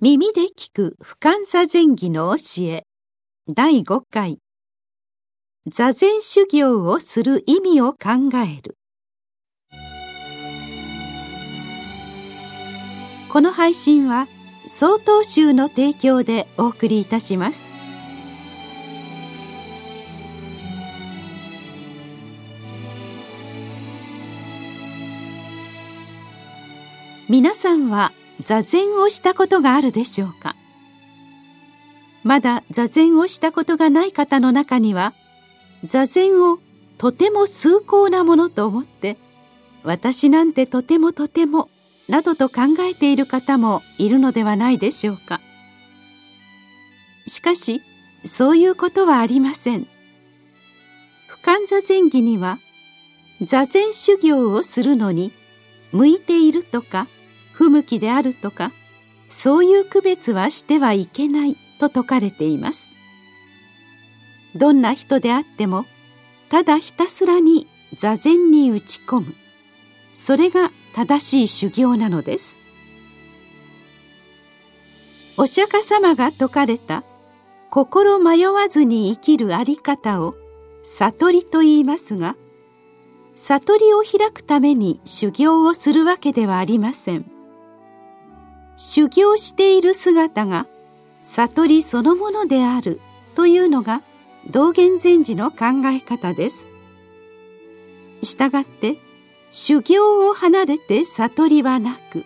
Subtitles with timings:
[0.00, 2.84] 耳で聞く不感座禅儀の教え。
[3.52, 4.38] 第5回。
[5.66, 7.98] 座禅修行をする意味を考
[8.36, 8.76] える。
[13.32, 14.28] この配信は
[14.68, 17.64] 曹洞宗の提供でお送りいたします。
[27.28, 28.12] 皆さんは
[28.44, 30.54] 座禅をしたことがあるでしょうか？
[32.24, 35.12] まだ座禅をしたことがない方の中には
[35.84, 36.58] 座禅を
[36.98, 39.16] とても崇高なものと思って
[39.84, 41.70] 私なんてとてもとても
[42.08, 45.40] などと考えている方もいるのではないでしょうか。
[47.26, 47.80] しかし
[48.26, 49.86] そういうことはありません。
[51.28, 52.58] 不感座禅儀には
[53.42, 55.32] 座禅修行をするのに
[55.92, 57.06] 向いているとか
[57.58, 58.70] 不向きであるとか
[59.28, 62.94] そういう区別はしてはいけないと説かれています。
[64.54, 65.84] どんな人であっても
[66.50, 67.66] ただひたすらに
[67.96, 69.34] 座禅に打ち込む。
[70.14, 72.56] それが正しい修行なのです。
[75.36, 77.02] お釈迦様が説かれた
[77.70, 80.36] 心迷わずに生きるあり方を
[80.84, 82.36] 悟りと言いますが
[83.34, 87.37] 悟りを開くために修行をするわけではありません。
[88.78, 90.66] 修行している姿が
[91.20, 93.00] 悟りそのものである
[93.34, 94.02] というのが
[94.50, 96.66] 道元禅師の考え方です。
[98.22, 98.94] したがって
[99.50, 102.24] 修行を離れて悟りはなく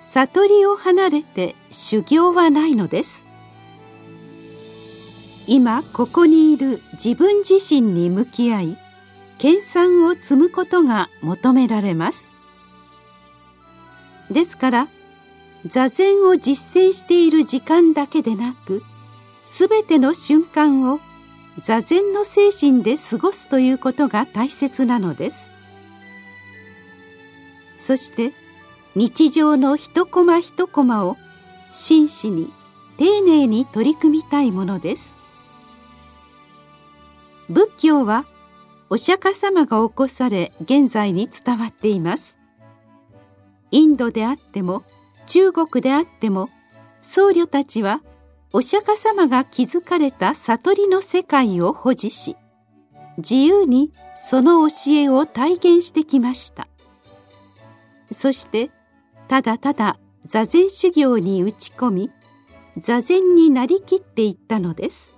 [0.00, 3.24] 悟りを離れて修行はないのです。
[5.46, 8.76] 今ここにいる自分自身に向き合い
[9.38, 12.32] 研鑽を積むことが求められます。
[14.30, 14.88] ですから
[15.66, 18.82] 座禅を実践している時間だけでなく
[19.44, 21.00] すべての瞬間を
[21.62, 25.50] 座禅の精神で過ごすということが大切なのです。
[27.78, 28.32] そして
[28.96, 31.16] 日常の一コマ一コマを
[31.72, 32.50] 真摯に
[32.98, 35.12] 丁寧に取り組みたいものです。
[37.48, 38.24] 仏教は
[38.90, 42.38] お釈迦様が起こされ現在に伝わっています。
[43.70, 44.82] インドであっても
[45.26, 46.48] 中国であっても
[47.02, 48.00] 僧侶たちは
[48.52, 52.36] お釈迦様が築かれた悟りの世界を保持し
[53.18, 56.66] 自由にその教えを体現してきました。
[58.10, 58.70] そして
[59.28, 62.10] ただただ座禅修行に打ち込み
[62.78, 65.14] 座禅になりきっていったのです。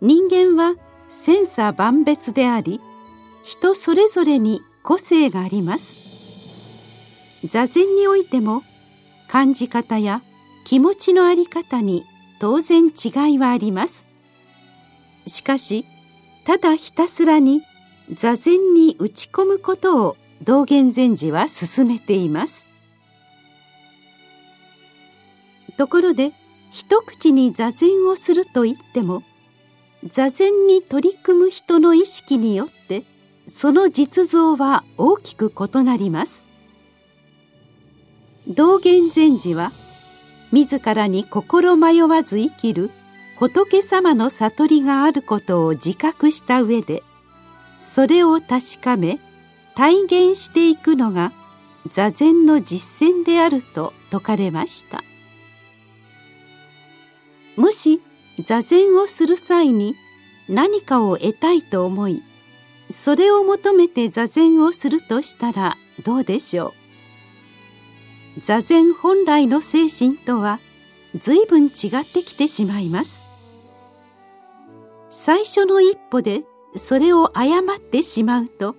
[0.00, 0.76] 人間は
[1.08, 2.80] 千差万別であり
[3.42, 6.03] 人それぞれに個性があります。
[7.44, 8.62] 座禅においても
[9.28, 10.22] 感じ方や
[10.64, 12.02] 気持ちのあり方に
[12.40, 14.06] 当然違いはあります。
[15.26, 15.84] しかし
[16.46, 17.62] ただひたすらに
[18.12, 22.68] 座禅に打ち込むことを道元禅師は進めています。
[25.76, 26.32] ところで
[26.70, 29.22] 一口に座禅をすると言っても
[30.06, 33.02] 座禅に取り組む人の意識によって
[33.48, 36.53] その実像は大きく異なります。
[38.48, 39.70] 道元禅師は
[40.52, 42.90] 自らに心迷わず生きる
[43.38, 47.02] 仏様の悟りがあることを自覚した上で
[47.80, 49.18] それを確かめ
[49.74, 51.32] 体現していくのが
[51.90, 55.02] 座禅の実践であると説かれました。
[57.56, 58.00] もし
[58.40, 59.94] 座禅をする際に
[60.48, 62.20] 何かを得たいと思い
[62.90, 66.83] それを求めて座禅をするとしたらどうでしょう？
[68.38, 70.58] 座禅本来の精神とは
[71.16, 71.70] 随分違っ
[72.04, 73.22] てきてしまいます。
[75.10, 76.42] 最初の一歩で
[76.76, 78.74] それを誤ってしまうと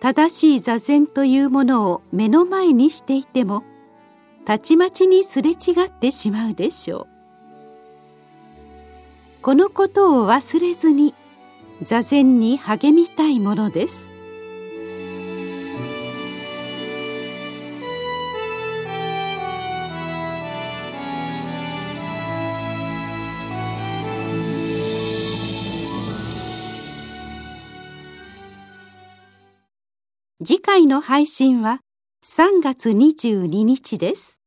[0.00, 3.62] 正しい座禅というものを目の前にしていても
[4.44, 5.54] たちまちにすれ違
[5.86, 7.14] ってしまうでしょう。
[9.42, 11.14] このことを忘れずに
[11.82, 14.13] 座禅に励みたいものです。
[30.42, 31.78] 次回の配信は
[32.26, 34.40] 3月22日です。